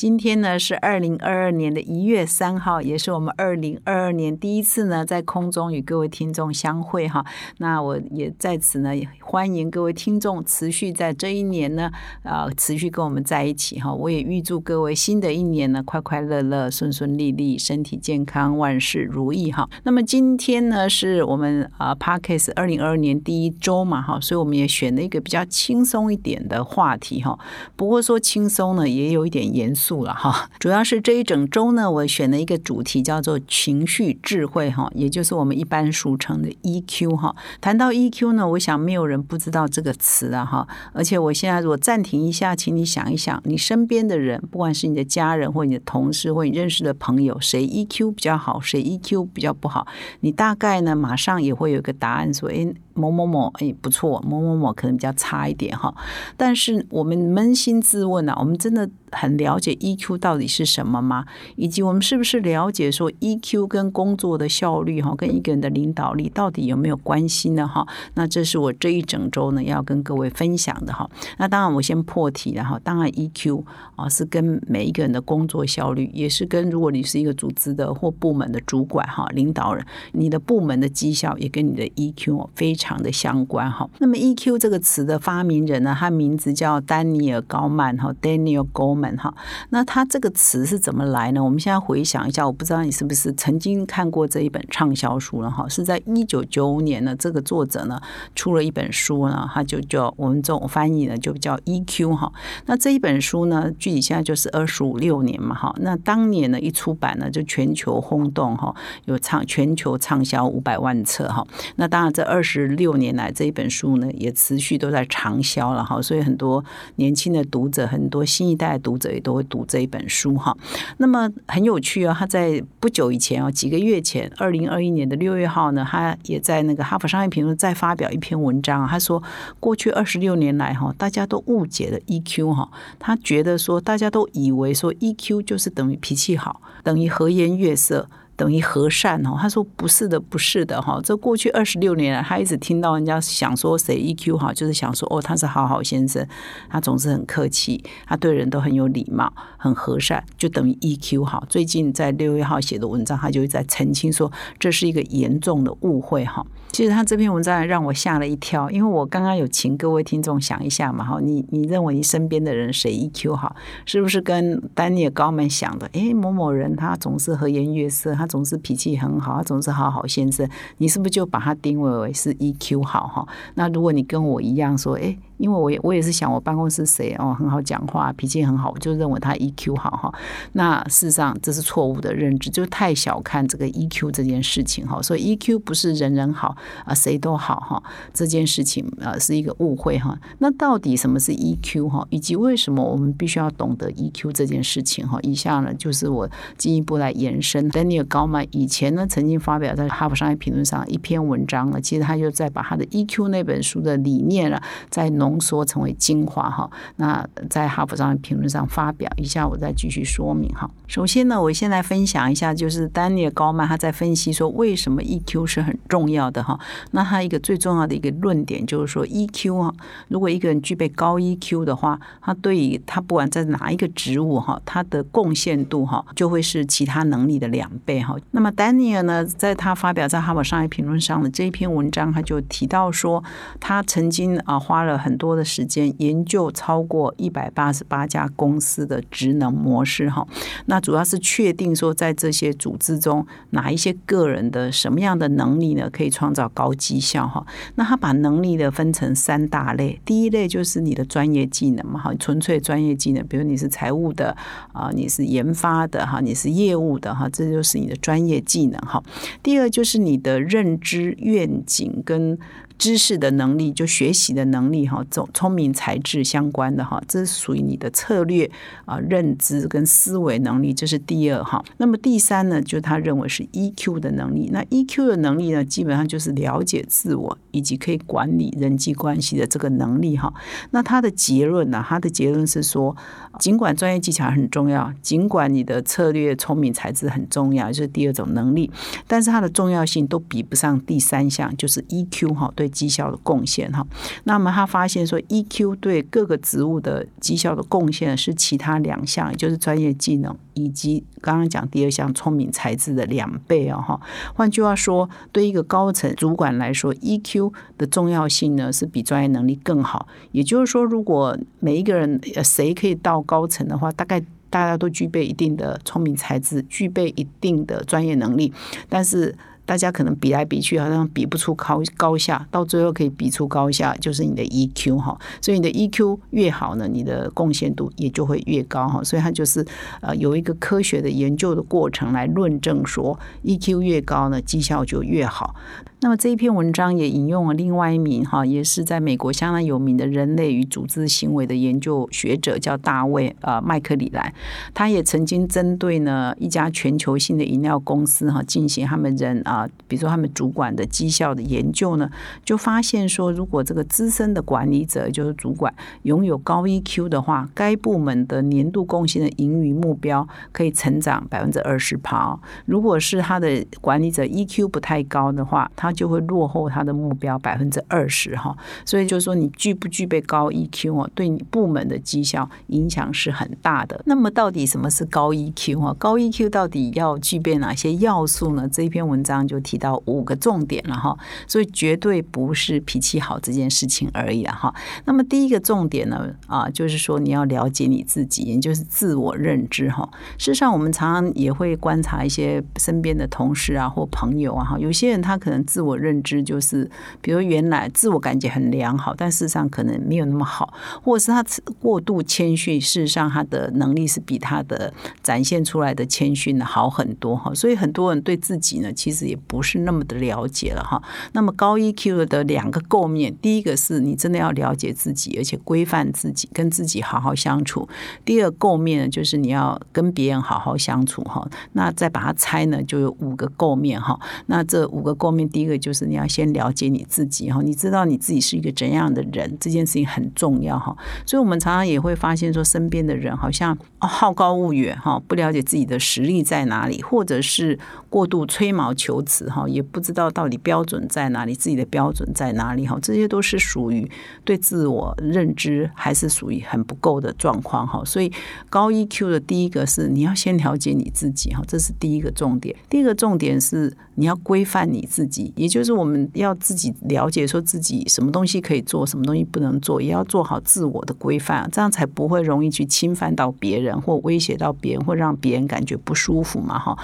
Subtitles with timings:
[0.00, 7.22] 今天呢是二零二二年的一月三号，也是我们二零二二年第一次呢在空中与各位听众相会哈。
[7.58, 11.90] 那我也在此呢欢迎各位听众持续在这一年呢
[12.22, 13.92] 啊持续跟我们在一起哈。
[13.92, 19.68] 我也预祝各位新的一年呢快快乐乐、顺顺利利、身体健康、万事如意哈。
[19.82, 27.38] 那么今天呢是我们啊 Parkes 二零二二年第一周嘛哈，所以我们也选了一个比较轻松一点的话题哈。
[27.76, 29.89] 不过说轻松呢也有一点严肃。
[30.04, 37.34] 了哈，主要是这一整周呢，我选了一个主题叫做情绪智慧哈，也就是我们一般俗称的 EQ 哈。
[37.60, 40.66] 谈到 EQ 呢，我想没有人不知道这个词啊哈。
[40.92, 49.86] 而且我现在如果暂停一下，请你想一想，你身边的人，不管是你的家人或你的同事或你认识的朋友，谁 EQ 比较好，谁 EQ 比较不好，
[50.20, 52.72] 你大概呢马上也会有一个答案，说哎。
[53.00, 55.94] 某某某哎不错，某某某可能比较差一点哈。
[56.36, 61.24] 但是我们扪心自问啊，我们真的很了解 EQ 到底是什么吗？
[61.56, 67.66] 以及我们是不是了解说 EQ 跟工作的效率哈，跟一个人的领导力到底有没有关系呢？
[67.66, 71.08] 哈，那这是我这一整周呢要跟各位分享的哈。
[71.38, 72.78] 那当然我先破题了哈。
[72.84, 73.64] 当然 EQ
[73.96, 82.89] 啊是跟每一个人的工作效率，也是跟如果你是一个组织的或部门的主管哈，领导人，你的部门的绩效也跟你的 EQ 非常。
[82.90, 89.32] 常的相关哈，那么 EQ 这个词的发明人呢，他名字叫丹尼尔高曼哈，Daniel Goleman 哈。
[89.68, 91.44] 那他这个词是怎么来呢？
[91.44, 95.68] 我们现在回想一下，我不知道你是不是曾经看过这一本畅销书了哈？
[95.68, 98.00] 是在一九九五年呢，这个作者呢
[98.34, 102.32] 出了一本书呢，他就叫我们这种翻译呢就叫 EQ 哈。
[102.66, 105.72] 那这一本书呢，具体现在就是二十五六年嘛哈。
[105.78, 108.74] 那当年呢一出版呢，就全球轰动哈，
[109.04, 111.46] 有畅全球畅销五百万册哈。
[111.76, 112.69] 那当然这二十。
[112.70, 116.64] 六年来这一本书呢，也持续都在畅销了哈，所以很多
[116.96, 120.56] 年轻的读者，很多新一代的读者也都会读这一本书哈。
[120.98, 129.22] 那么很有趣哦，他在不久以前哦，几个月前，二零二一年的六月号呢，他也在那个《哈佛商业评论》再发表一篇文章，他说
[129.58, 138.08] 过去二十六年来哈，大家都误解了 EQ 哈，他觉得说大家都以为说 EQ 就是等于脾气好，等于和颜悦色。
[138.40, 140.98] 等于和善哦，他说不是的，不是的哈。
[141.04, 146.26] 这过去二十六年来，他一直听到人家想说谁 EQ 好，就是想说哦，他是好好先生，
[146.70, 151.44] 他总是很客气，他对人都很有礼貌，很和善，就等于 EQ 好。
[151.50, 156.42] 最近在六月号写的文章，他就在澄清说这是一个严重的误会哈。
[156.72, 165.86] 其实他这篇文章让我吓了一跳，因为我刚刚有请各位听众想一下嘛哈，你你认为你身边的人谁 EQ 好，是不是跟丹尼尔高门想的？
[165.92, 170.48] 诶，某某人他总是和颜悦色，他总是脾气很好，总是好好先生，
[170.78, 173.28] 你是不是就把他定位为是 EQ 好哈？
[173.56, 175.18] 那如果你跟我一样说，诶。
[175.40, 180.14] 因为我也我也是想我办公室谁哦很好讲话脾气很好我就认为他 EQ 好哈。
[180.52, 185.00] 那事实上这是错误的认知就太小看这个 EQ 这件事情哈。
[185.00, 187.82] 所以 EQ 不是人人好啊谁都好哈。
[188.12, 190.18] 这件事情呃是一个误会哈。
[190.38, 192.06] 那到底什么是 EQ 哈？
[192.10, 195.18] 以及为什么我们必须要懂得 EQ 这件事情哈？
[195.22, 197.70] 以下呢就是我进一步来延伸。
[197.70, 205.29] Daniel 高曼以前呢曾经发表在哈佛商业评论上一篇文章呢其实他就在把他的 EQ 那本书的理念了在浓。
[205.30, 210.68] 浓缩成为精华哈，那在哈佛上评论上发表一下，我再继续说明哈。
[210.88, 216.58] 首先呢，我先来分享一下，就是丹尼尔高曼他在分析说为什么 EQ 是很重要的哈。
[216.90, 219.72] 那他一个最重要的一个论点就是说，EQ 啊，
[220.08, 228.16] 如果一个人具备高 EQ 的话，他对于他不管在哪一个职务哈，他的贡献度哈，就会是其他能力的两倍哈。
[228.32, 233.22] 那么丹尼尔呢，在他发表在哈佛商业评论上的这一篇文章，他就提到说，
[233.60, 240.26] 他曾经啊花了很多的时间研究超过一百八十八家公司的职能模式哈，
[240.64, 247.44] 那主要是确定说在这些组织中哪一些个人的什么样的能力呢可以创造高绩效哈？
[247.74, 254.34] 那他把能力呢分成三大类，第一类就是你的专业技能嘛哈，纯粹专业技能，比如你是财务的
[254.72, 259.02] 啊，你是研发的哈，你是业务的哈，这就是你的专业技能哈。
[259.42, 262.38] 第二就是你的认知愿景跟
[262.80, 268.50] 知识的能力，就学习的能力哈，聪聪明才智相关的哈，这是属于你的策略
[268.86, 271.62] 啊、认知跟思维能力，这是第二哈。
[271.76, 274.48] 那么第三呢，就他认为是 EQ 的能力。
[274.50, 280.32] 那 EQ 的能力呢，基本上就是了解自我以及可以管理人际关系的这个能力哈。
[280.70, 282.96] 那他的结论呢，他的结论是说，
[283.38, 288.70] 尽管专业技巧很重要，尽管你的策略聪明才智很重要，就是第二种能力，
[289.06, 293.86] 但是它的重要性都比不上第三项，就是 EQ 哈对绩效的贡献哈。
[294.24, 304.00] 那么他发现说，EQ 对各个职务的绩效的贡献是其他两项，也就是专业技能以及刚刚讲第二项聪明才智的两倍哦哈。
[304.34, 310.06] 换句话说，对一个高层主管来说，EQ 的重要性呢是比专业能力更好。
[310.32, 318.52] 也就是说，如果每一个人谁可以到高层的话，大概大家都具备一定的聪明才智，具备一定的专业能力，
[318.88, 319.36] 但是。
[319.70, 325.16] 大家可能比来比去，好像比不出高高下，到最后可以比出高下，就是你的 EQ 哈。
[325.40, 329.00] 所以你的 EQ 越好呢，你的贡献度也就会越高哈。
[329.04, 329.64] 所以它就是
[330.00, 335.54] 呃有一个科学的研究的过程来论证说，EQ 越高呢，绩效就越好。
[336.02, 344.32] 那么这一篇文章也引用了另外一名哈，也是在美国相当有名的人类与组织行为的研究学者，叫大卫呃麦克里兰。
[344.72, 352.10] 他也曾经针对呢一家全球性的饮料公司哈进行他们人啊，比如说他们主管的绩效的研究呢，
[352.44, 355.72] 就发现说，如果这个资深的管理者就是主管
[356.02, 362.38] 拥有高 EQ 的话，该部门的年度贡献的盈余目标可以成长百分之二十趴。
[362.66, 374.00] 如果是他的管理者 EQ 不太高的话，他就会落后他的目标百分之二十哈，所以就是说你具不具备高 EQ 哦，对你部门的绩效影响是很大的。
[374.06, 375.96] 那么到底什么是高 EQ 啊？
[375.98, 378.68] 高 EQ 到底要具备哪些要素呢？
[378.70, 381.16] 这一篇文章就提到五个重点了哈，
[381.48, 384.72] 所以绝对不是脾气好这件事情而已了哈。
[385.06, 390.08] 那么第一个重点呢啊，就是说你要了解你自己，也就是自我认知哈。
[390.38, 396.88] 事实上，我们常常也会观察一些身边的同事啊或朋友啊哈，有些人他可能自我认知就是，
[397.20, 401.44] 比如原来自我感觉很良好，但事实上可能没有那么好，或者是他
[401.80, 404.92] 过度谦逊，事实上他的能力是比他的
[405.22, 407.52] 展现出来的谦逊的好很多哈。
[407.54, 411.02] 所以很多人对自己呢，其实也不是那么的了解了哈。
[411.32, 417.88] 那么高 EQ 的两个构面，第一个是你真的要了解自己，而且规范自己，跟自己好好相处；
[418.26, 421.48] 第二构面呢，就是你要跟别人好好相处哈。
[421.72, 424.20] 那再把它拆呢，就有五个构面哈。
[424.44, 425.70] 那这五个构面，第一个。
[425.70, 430.92] 个就是你要先了解你自己哈，你知道你自己是一个怎样的人，这件事情很重要哈。
[431.24, 437.78] 所以，我们常常也会发现说，身边的人好像好高骛远哈，不了解自己的实力在哪里，或者是
[438.08, 442.98] 过度吹毛求疵哈，也不知道到底标准在哪里，自己的标准在哪里哈。
[443.02, 444.08] 这些都是属于
[444.44, 448.02] 对自我认知还是属于很不够的状况哈。
[448.04, 448.32] 所以，
[448.68, 452.74] 高 EQ 的第一个是你要先了解你自己哈，这是第一个重点。
[452.88, 455.52] 第一个重点是你要规范你自己。
[455.56, 466.96] 也就是我们要自己了解，说自己什么东西可以做，什么东西不能做，也要做好自我的规范，这样才不会容易去侵犯到别人，或威胁到别人，或让别人感觉不舒服嘛，哈。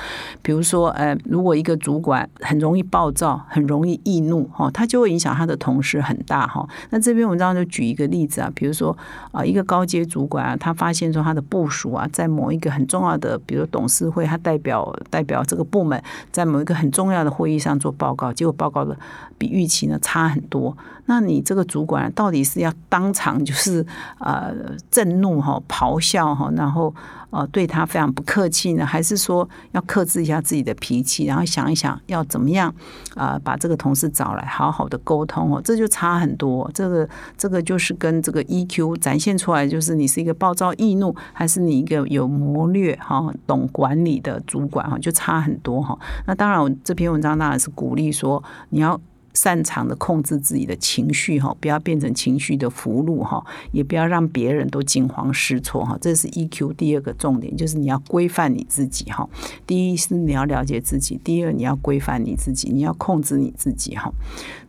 [0.43, 6.69] 比如说，呃，如果一个主管很容易暴躁，很容易易怒，哈，他就会影响他的同事很大，哈。
[6.91, 8.97] 那这篇文章就举一个例子啊，比如说
[9.33, 18.57] 啊，一个高阶主管啊，他发现说他的部署啊，在某一个很重要的，比如董事会，他代表代表这个部门，在某一个很重要的会议上做报告，结果。
[18.57, 18.97] 报告的
[19.37, 20.75] 比预期呢差很多，
[21.07, 23.85] 那你这个主管到底是要当场就是
[24.19, 24.55] 呃
[24.91, 26.95] 震怒哈咆哮哈，然后
[27.31, 32.75] 呃对他非常不客气呢，还是说要克制一下自己的脾气，然后想一想要怎么样
[33.15, 36.71] 啊把这个同事找来好好的沟通哦，这就差很多。
[36.75, 45.99] 这个这个就是跟这个 EQ 展现出来，就是你是一个暴躁易怒，还是你一个有谋略哈懂管理的主管哈，就差很多哈。
[46.27, 48.43] 那当然，我这篇文章当然是鼓励说。
[48.71, 49.01] 你要
[49.37, 55.97] 擅长的控制自己的情绪哈，不要变成情绪的俘虏哈，也不要让别人都惊慌失措哈。
[56.01, 59.29] 这是 EQ 第二个重点，就是你要规范你自己哈。
[59.67, 64.11] 第一是你要了解自己，第二你要规范你自己，你要控制你自己哈。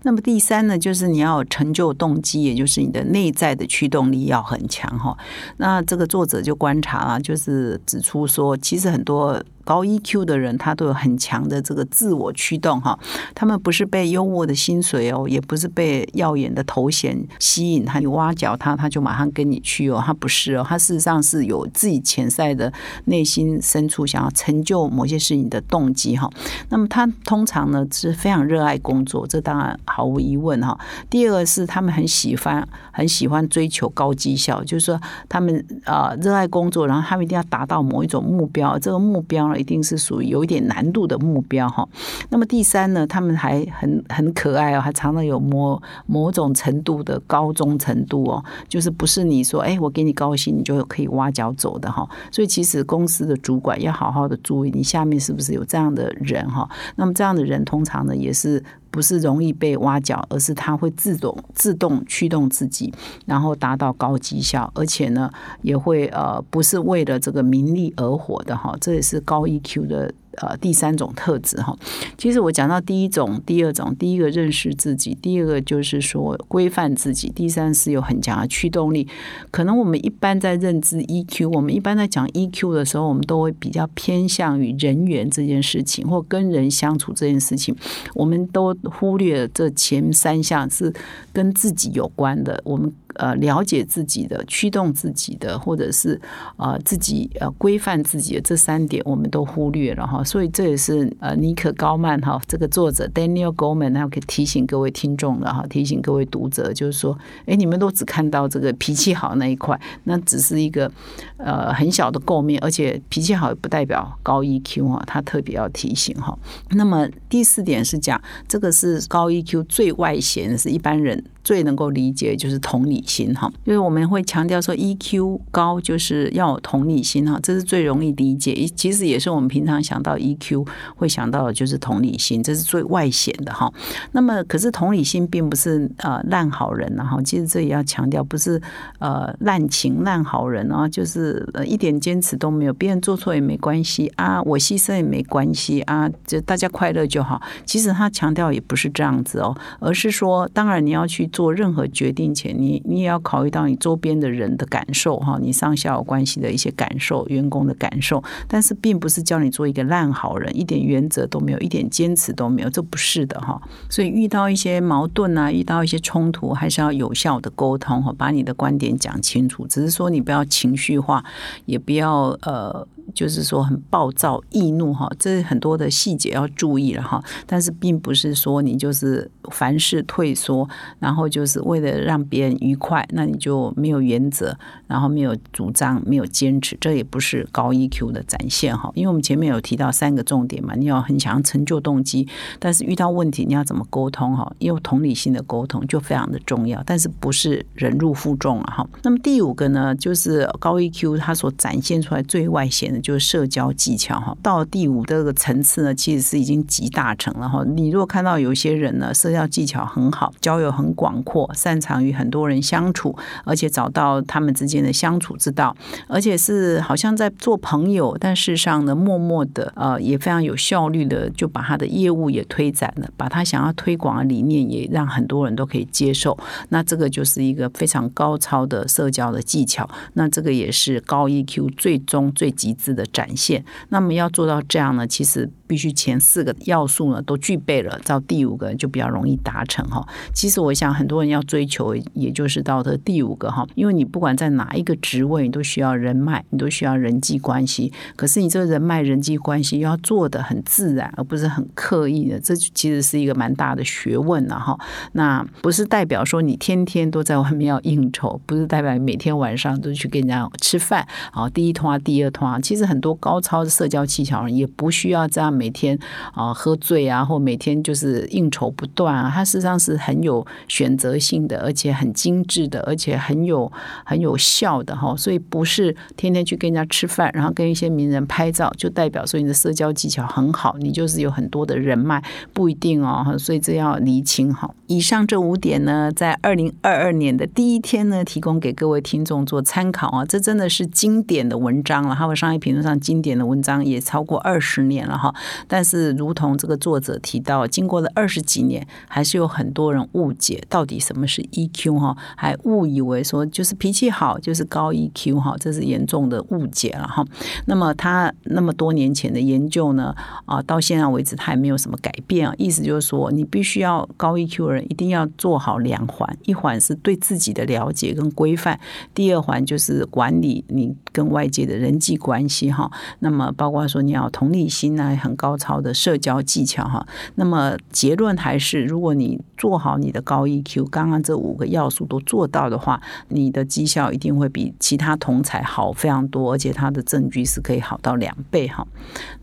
[0.03, 5.17] 那么第三呢，就是你要有成就动机，也就是你的内在的驱动力要很强哈。
[5.55, 9.41] 那这个作者就观察了，就是指出说，其实很多。
[9.67, 12.97] 高 EQ 的人，他都有很强的这个自我驱动哈。
[13.35, 20.01] 他们不是被优渥的薪水哦，也不是被耀眼的头衔吸引，他你挖角他，他就马上跟你去哦。
[20.03, 22.71] 他不是哦，他事实上是有自己潜在的
[23.05, 26.29] 内心深处想要成就某些事情的动机哈。
[26.69, 30.79] 那么他通常呢是非常热爱工作，这当然毫无疑问哈。
[31.09, 34.97] 第二个是他们很喜欢很喜欢追求高绩效，就是说
[35.27, 41.87] 他们呃热爱工作，然后他们一定要达到某一种目标，这个目标呢一定是属于有一点难度的目标哈。
[42.29, 52.07] 那么第三呢，他们还很很可爱哦，还常常有某某种程度的高中程度哦，就是不是你说哎我给你高薪你就可以挖角走的哈。
[52.31, 56.69] 所以其实公司的主管要好好的注意，你下面是不是有这样的人哈。
[56.95, 58.63] 那么这样的人通常呢也是。
[58.97, 62.91] 不是容易被挖角，而是它会自动自动驱动自己，
[63.27, 65.29] 然后达到高绩效，而且呢，
[65.61, 70.11] 也会呃，不是为了这个名利而活的哈，这也是高 EQ 的。
[70.37, 71.75] 呃，第三种特质哈，
[72.17, 79.07] 其实我讲到第一种、第二种，第一个认识自己，第二个就是说规范自己，第三是有很强的驱动力。
[79.49, 87.75] 可能我们一般在认知 EQ，我们一般在讲 EQ 的时候，我们都会比较偏向于人缘这件事情，或跟人相处这件事情，
[88.13, 90.93] 我们都忽略了这前三项是
[91.33, 92.61] 跟自己有关的。
[92.63, 96.21] 我们呃，了解自己的、驱动自己的，或者是
[96.57, 100.23] 呃自己呃规范自己的这三点，我们都忽略了哈。
[100.27, 110.91] 所以这也是呃尼可高曼哈这个作者 Daniel Goleman 他可以提醒各位听众的哈，提醒各位读者，就是说，哎，你们都只看到这个脾气好那一块，那只是一个
[111.37, 116.37] 呃很小的构面，而且脾气好也不代表高 EQ 哈，他特别要提醒哈。
[116.71, 121.23] 那么第四点是讲，这个是高 EQ 最外显的是一般人。
[121.47, 133.71] 最能够理解就是同理心哈，就是我们会强调说 EQ 高就是要有同理心哈，这是最容易理解，其实也是我们平常想到 EQ 会想到的就是同理心，这是最外显的哈。
[134.11, 138.61] 那么可是同理心并不是呃烂好人然后，其实这也要强调不是
[138.99, 147.41] 呃滥情烂好人啊，就是呃一点坚持都没有，别人做错也没关系啊，我牺牲也没关系啊，就大家快乐就好。
[147.65, 151.25] 其实他强调也不是这样子哦，而是说当然你要去。
[151.37, 158.23] 做任何决定前，你你也要考虑到你周边的人的感受哈，你上下有关系的一些感受，员工的感受。
[158.47, 163.61] 但是并不是叫你做一个烂好人，一点原则都没有，一点坚持都没有，这不是的哈。
[163.87, 169.67] 所以遇到一些矛盾啊，遇到一些冲突，还是要有效的沟通哈，把你的观点讲清楚。
[169.67, 171.23] 只是说你不要情绪化，
[171.67, 172.87] 也不要呃。
[173.13, 177.23] 就是说很暴躁易怒哈，这很多的细节要注意了哈。
[177.45, 180.67] 但是并不是说你就是凡事退缩，
[180.99, 188.91] 然后就是为了让别人愉快，那你就没有原则，然后没有主张，没有坚持，这也不是高 EQ 的展现哈。
[188.93, 192.27] 因为我们前面有提到三个重点嘛，你要很强成就动机，
[192.59, 194.51] 但是遇到问题你要怎么沟通哈？
[194.59, 198.89] 因为同理心的沟通就非常的重要，但是不是忍辱负重啊哈。
[199.03, 207.63] 那么第五个呢，就是高 EQ 它所展现出来最外显就是社交技巧哈，到第五这个层次呢，其实是已经集大成了哈。
[207.65, 215.75] 你如果看到有些人呢，社交技巧很好，交友很广阔，擅长与很多人相处，而且找到他们之间的相处之道，
[216.07, 226.37] 而且是好像在做朋友，但事实上呢，默默的呃，也非常有效率的，就把他的业务也推展了，把他想要推广的理念也让很多人都可以接受。
[226.69, 229.87] 那这个就是一个非常高超的社交的技巧。
[230.13, 232.86] 那这个也是高 EQ 最终最极致。
[232.93, 240.03] 的展现，那么要做到这样呢，其实必须前四个要素呢都具备了，到第五个就比较容易达成哈。
[240.33, 247.93] 其实我想很多人要追求，也就是到的第五个哈，因为你不管在哪一个职位，你都需要人脉，你都需要人际关系。
[248.15, 254.75] 可是你这个人脉人际关系要做的很自然，而不是很刻意的，这其实是一个蛮大的学问了哈。
[255.11, 262.87] 那不是代表说你天天都在外面要应酬，不是代表每天晚上都去跟人家吃饭啊，第一通啊，第二通啊，其实。
[262.87, 265.97] 很多高超的社交技巧也不需要这样每天
[266.33, 269.31] 啊喝醉啊，或每天就是应酬不断啊。
[269.33, 273.71] 他事实上是很有选择性的，而且很精致的，而且很有
[274.05, 275.15] 很有效的哈。
[275.17, 282.23] 所以不是天天去跟人家吃饭，然后跟一些名人拍照，就代表说你的社交技巧很好，你就是有很多的人脉，
[282.53, 283.35] 不一定哦。
[283.39, 284.69] 所以这要厘清哈。
[284.85, 290.23] 以上这五点呢，在二零二二年的第一天呢，提供给各位听众做参考啊。
[290.23, 292.57] 这真的是经典的文章了，哈，我上一。
[292.57, 295.33] 评论上经典的文章也超过二十年了哈，
[295.67, 307.25] 但是如同这个作者提到，经过了二十几年，还是有很多人误解到底什么是 EQ 哈，还误以为说就是脾气好就是高 EQ 哈，这是严重的误解了哈。
[307.65, 310.13] 那么他那么多年前的研究呢，
[310.45, 312.53] 啊，到现在为止他还没有什么改变啊。
[312.57, 318.79] 意思就是说，你必须要高 EQ 人一定要做好两环，一环是对自己的了解跟规范，
[319.13, 322.91] 第二环就是管理你跟外界的人际关系哈。
[323.19, 327.07] 那么包括说你要同理心啊，很高超的社交技巧哈。
[327.35, 338.85] 那么结论还是，如果你做好你的高 EQ，刚刚这五个要素都做到的话，你的绩效一定会比其他同才好非常多，而且他的证据是可以好到两倍哈。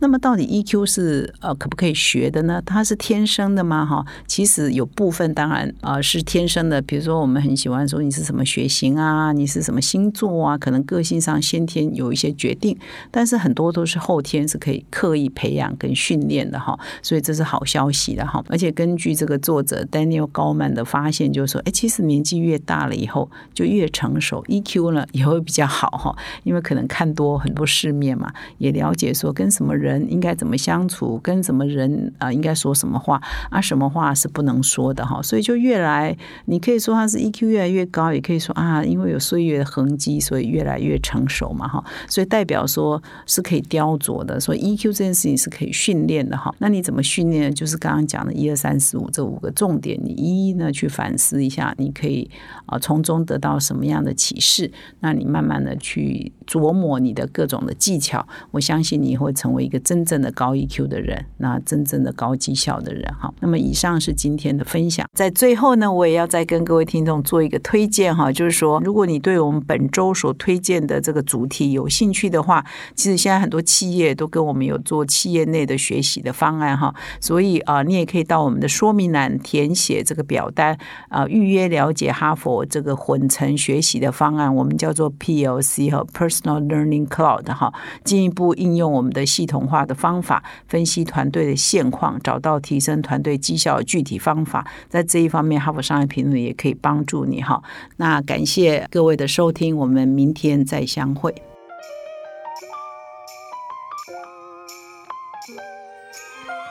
[0.00, 2.60] 那么到底 EQ 是呃可不可以学的呢？
[2.66, 3.86] 它是天生的吗？
[3.86, 12.76] 哈，其实有部分当然呃是天生的，比如说我们很喜欢说你是什么血型啊，你是什么星座啊，可能个性上先天有一些决定，
[13.10, 18.42] 但是很多都是后天是可以刻意培养跟训练的哈，所以这是好消息的哈。
[18.48, 46.54] 而且根据这个作者 Daniel 高曼的发现，就是说，哎，其实年纪越大了以后就越成熟，EQ 呢也会比较好哈，因为可能看多很多世面嘛，也了解说跟什么人应该怎么相处，跟什么人啊应该说什么话啊，什么话是不能说的哈，所以就越来，你可以说他是 EQ 越来越高，也可以说啊，因为有岁月的痕迹，所以越来越成熟嘛哈，所以代表说是可以雕琢的，所以 EQ 这件事情是可以训练的哈。
[46.60, 47.52] 那你怎么训练？
[47.54, 52.30] 就是刚刚讲的一二三四五这五个重点，你一一呢去反思一下，你可以
[52.66, 54.70] 啊从中得到什么样的启示？
[55.00, 63.34] 那你慢慢的去琢磨你的各种的技巧，我相信你会成为一个真正的高 EQ 的人，那真正的高绩效的人哈。
[63.40, 72.64] 那么以上是今天的分享，在最后呢，我也要再跟各位听众做一个推荐哈，就是说，如果你对我们本周所推荐的这个主题有兴趣的话，
[72.94, 80.76] 其实现在很多企业都跟我们有做企业内的学习的方案哈，所以啊，你也可以到我们的说明栏填写这个表单
[81.08, 87.72] 啊，预约了解哈佛这个混成学习的方案，我们叫做 PLC 和 Personal Learning Cloud 哈，
[88.04, 97.62] 进一步应用我们的系统化的方法，分析团队的现况，找到提升团队绩效的具体方法，在这一方面，哈佛商业评论也可以帮助你哈。
[97.96, 101.53] 那感谢各位的收听，我们明天再相会。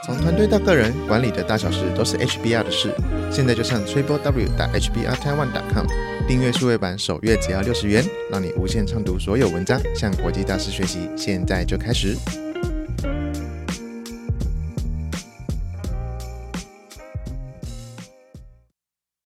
[0.05, 2.93] 从团队到个人，管理的大小事都是 HBR 的事。
[3.31, 5.86] 现在就上 triple w 打 HBR Taiwan com
[6.27, 11.10] 订阅数位版，首月只要六十元，让你无限畅读所有文章，向国际大师学习。
[11.15, 12.17] 现在就开始。